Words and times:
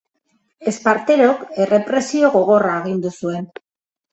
Esparterok 0.71 1.43
errepresio 1.65 2.33
gogorra 2.39 2.73
agindu 2.79 3.13
zuen. 3.21 3.49